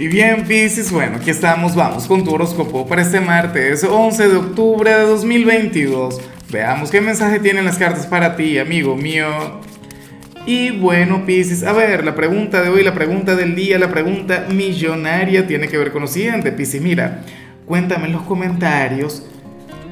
[0.00, 4.36] Y bien, Pisces, bueno, aquí estamos, vamos con tu horóscopo para este martes 11 de
[4.36, 6.20] octubre de 2022.
[6.52, 9.26] Veamos qué mensaje tienen las cartas para ti, amigo mío.
[10.46, 14.46] Y bueno, Pisces, a ver, la pregunta de hoy, la pregunta del día, la pregunta
[14.48, 16.80] millonaria tiene que ver con lo siguiente, Pisces.
[16.80, 17.24] Mira,
[17.66, 19.26] cuéntame en los comentarios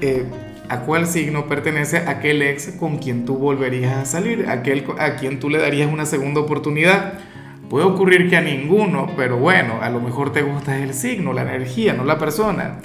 [0.00, 0.24] eh,
[0.68, 5.38] a cuál signo pertenece aquel ex con quien tú volverías a salir, aquel a quien
[5.38, 7.20] tú le darías una segunda oportunidad.
[7.72, 11.40] Puede ocurrir que a ninguno, pero bueno, a lo mejor te gusta el signo, la
[11.40, 12.80] energía, no la persona.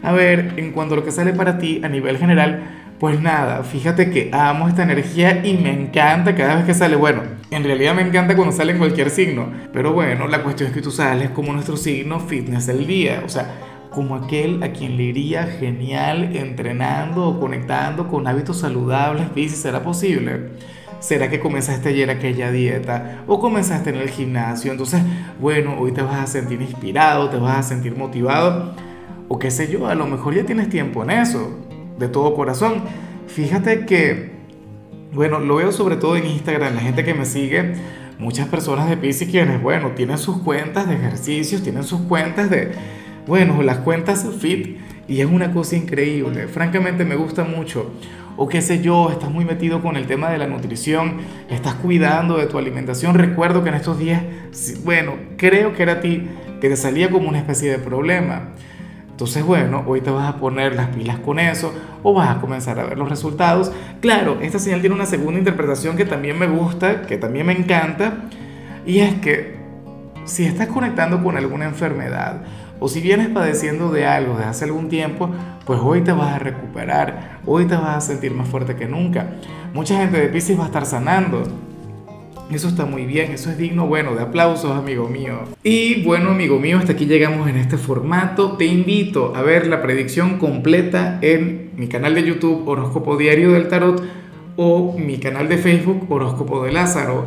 [0.00, 3.64] A ver, en cuanto a lo que sale para ti a nivel general, pues nada,
[3.64, 6.94] fíjate que amo esta energía y me encanta cada vez que sale.
[6.94, 10.74] Bueno, en realidad me encanta cuando sale en cualquier signo, pero bueno, la cuestión es
[10.76, 13.50] que tú sales como nuestro signo fitness del día, o sea,
[13.90, 19.82] como aquel a quien le iría genial entrenando o conectando con hábitos saludables, si será
[19.82, 20.50] posible.
[21.02, 23.24] ¿Será que comenzaste ayer aquella dieta?
[23.26, 24.70] ¿O comenzaste en el gimnasio?
[24.70, 25.02] Entonces,
[25.40, 28.72] bueno, hoy te vas a sentir inspirado, te vas a sentir motivado.
[29.26, 31.58] O qué sé yo, a lo mejor ya tienes tiempo en eso,
[31.98, 32.84] de todo corazón.
[33.26, 34.30] Fíjate que,
[35.12, 37.74] bueno, lo veo sobre todo en Instagram, la gente que me sigue,
[38.20, 42.70] muchas personas de Pisces quienes, bueno, tienen sus cuentas de ejercicios, tienen sus cuentas de,
[43.26, 44.78] bueno, las cuentas fit,
[45.12, 46.48] y es una cosa increíble.
[46.48, 47.92] Francamente me gusta mucho
[48.38, 51.18] o qué sé yo, estás muy metido con el tema de la nutrición,
[51.50, 53.14] estás cuidando de tu alimentación.
[53.14, 54.22] Recuerdo que en estos días,
[54.84, 56.26] bueno, creo que era a ti
[56.62, 58.52] que te salía como una especie de problema.
[59.10, 62.80] Entonces, bueno, hoy te vas a poner las pilas con eso o vas a comenzar
[62.80, 63.70] a ver los resultados.
[64.00, 68.30] Claro, esta señal tiene una segunda interpretación que también me gusta, que también me encanta,
[68.86, 69.56] y es que
[70.24, 72.44] si estás conectando con alguna enfermedad
[72.82, 75.30] o si vienes padeciendo de algo desde hace algún tiempo,
[75.64, 79.34] pues hoy te vas a recuperar, hoy te vas a sentir más fuerte que nunca.
[79.72, 81.44] Mucha gente de Pisces va a estar sanando.
[82.50, 85.44] Eso está muy bien, eso es digno, bueno, de aplausos, amigo mío.
[85.62, 88.56] Y bueno, amigo mío, hasta aquí llegamos en este formato.
[88.56, 93.68] Te invito a ver la predicción completa en mi canal de YouTube Horóscopo Diario del
[93.68, 94.02] Tarot
[94.56, 97.26] o mi canal de Facebook Horóscopo de Lázaro.